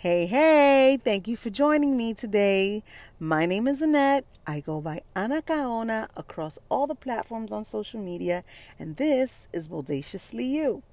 [0.00, 2.84] Hey, hey, thank you for joining me today.
[3.18, 4.24] My name is Annette.
[4.46, 8.44] I go by Ana Kaona across all the platforms on social media,
[8.78, 10.84] and this is Bodaciously You.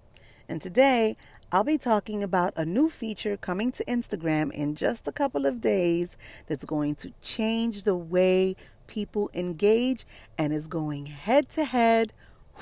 [0.49, 1.17] And today,
[1.51, 5.61] I'll be talking about a new feature coming to Instagram in just a couple of
[5.61, 6.17] days
[6.47, 8.55] that's going to change the way
[8.87, 12.11] people engage and is going head to head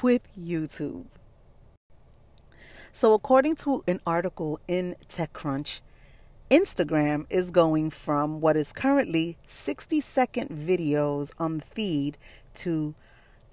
[0.02, 1.06] with YouTube.
[2.92, 5.80] So, according to an article in TechCrunch,
[6.54, 12.16] Instagram is going from what is currently 60 second videos on the feed
[12.54, 12.94] to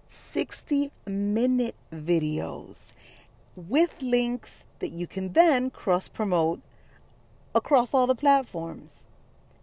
[0.07, 2.93] 60 minute videos
[3.57, 6.61] with links that you can then cross promote
[7.55, 9.09] across all the platforms.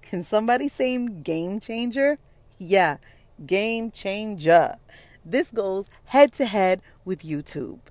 [0.02, 2.18] Can somebody say game changer?
[2.58, 2.98] Yeah,
[3.46, 4.78] game changer.
[5.24, 7.82] This goes head to head with YouTube.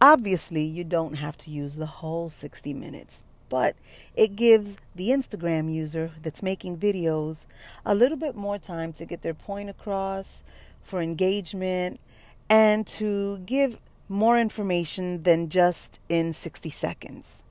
[0.00, 3.76] Obviously, you don't have to use the whole 60 minutes, but
[4.14, 7.44] it gives the Instagram user that's making videos
[7.84, 10.42] a little bit more time to get their point across,
[10.82, 12.00] for engagement,
[12.48, 13.78] and to give
[14.08, 17.42] more information than just in 60 seconds.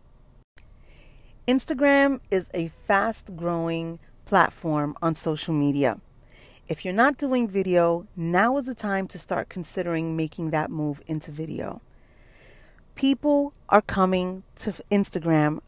[1.48, 6.00] Instagram is a fast growing platform on social media.
[6.68, 11.02] If you're not doing video, now is the time to start considering making that move
[11.08, 11.82] into video
[13.00, 15.62] people are coming to Instagram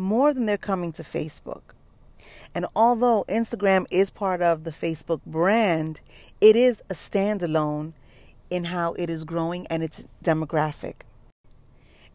[0.00, 1.62] more than they're coming to Facebook.
[2.54, 6.00] And although Instagram is part of the Facebook brand,
[6.40, 7.92] it is a standalone
[8.48, 10.94] in how it is growing and its demographic.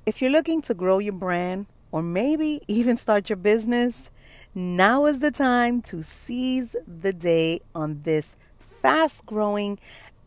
[0.05, 4.09] If you're looking to grow your brand or maybe even start your business,
[4.53, 9.79] now is the time to seize the day on this fast growing,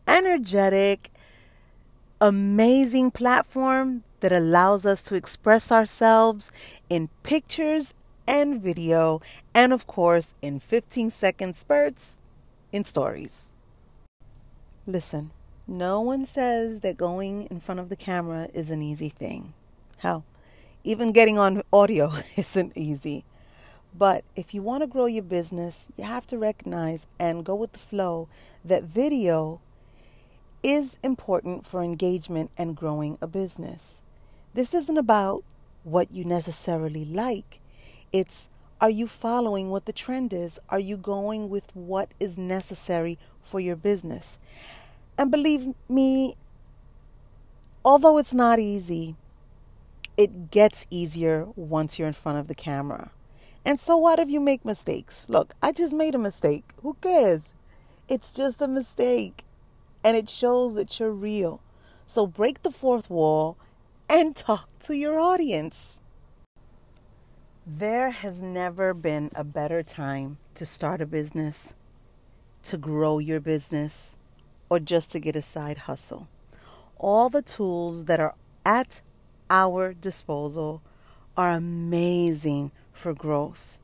[0.07, 1.11] energetic,
[2.21, 6.51] amazing platform that allows us to express ourselves
[6.89, 7.93] in pictures
[8.27, 9.21] and video,
[9.55, 12.19] and of course, in 15 second spurts
[12.71, 13.45] in stories.
[14.85, 15.31] Listen,
[15.67, 19.53] no one says that going in front of the camera is an easy thing.
[19.97, 20.23] Hell,
[20.83, 23.25] even getting on audio isn't easy.
[23.97, 27.71] But if you want to grow your business, you have to recognize and go with
[27.73, 28.27] the flow
[28.63, 29.61] that video
[30.61, 34.01] is important for engagement and growing a business.
[34.53, 35.43] This isn't about
[35.83, 37.59] what you necessarily like.
[38.11, 38.49] It's
[38.81, 40.57] are you following what the trend is?
[40.69, 44.39] Are you going with what is necessary for your business?
[45.17, 46.37] And believe me,
[47.83, 49.15] although it's not easy,
[50.15, 53.11] it gets easier once you're in front of the camera.
[53.65, 55.25] And so what if you make mistakes?
[55.27, 56.63] Look, I just made a mistake.
[56.81, 57.53] Who cares?
[58.07, 59.43] It's just a mistake.
[60.03, 61.61] And it shows that you're real.
[62.05, 63.57] So break the fourth wall
[64.09, 66.01] and talk to your audience.
[67.65, 71.75] There has never been a better time to start a business,
[72.63, 74.17] to grow your business,
[74.67, 76.27] or just to get a side hustle.
[76.97, 78.33] All the tools that are
[78.65, 79.01] at
[79.51, 80.81] our disposal
[81.37, 83.77] are amazing for growth.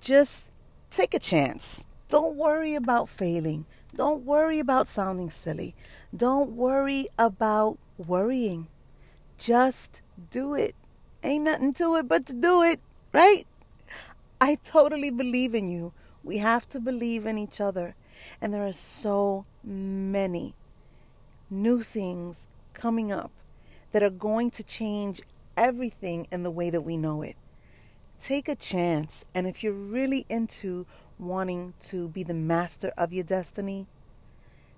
[0.00, 0.50] Just
[0.90, 1.84] take a chance.
[2.08, 3.66] Don't worry about failing.
[3.94, 5.74] Don't worry about sounding silly.
[6.16, 8.68] Don't worry about worrying.
[9.38, 10.74] Just do it.
[11.22, 12.80] Ain't nothing to it but to do it,
[13.12, 13.46] right?
[14.40, 15.92] I totally believe in you.
[16.22, 17.94] We have to believe in each other.
[18.40, 20.54] And there are so many
[21.50, 23.30] new things coming up
[23.92, 25.22] that are going to change
[25.56, 27.36] everything in the way that we know it.
[28.20, 29.24] Take a chance.
[29.34, 30.86] And if you're really into
[31.18, 33.86] wanting to be the master of your destiny,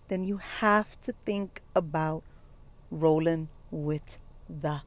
[0.09, 2.23] then you have to think about
[2.91, 4.19] rolling with
[4.61, 4.83] the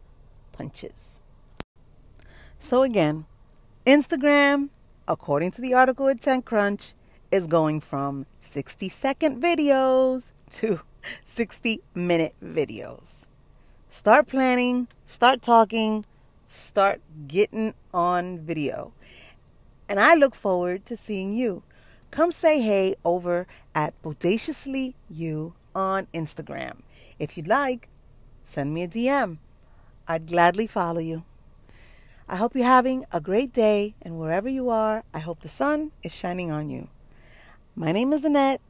[0.51, 1.21] punches.
[2.59, 3.25] So, again,
[3.85, 4.69] Instagram,
[5.07, 6.93] according to the article at TechCrunch,
[7.31, 10.81] is going from 60 second videos to
[11.25, 13.25] 60 minute videos.
[13.89, 16.05] Start planning, start talking,
[16.47, 18.93] start getting on video.
[19.89, 21.63] And I look forward to seeing you.
[22.11, 26.77] Come say hey over at Bodaciously You on Instagram.
[27.19, 27.89] If you'd like,
[28.45, 29.37] send me a DM.
[30.07, 31.23] I'd gladly follow you.
[32.27, 35.91] I hope you're having a great day, and wherever you are, I hope the sun
[36.03, 36.89] is shining on you.
[37.75, 38.61] My name is Annette,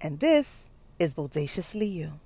[0.00, 2.20] and this is Bodaciously You.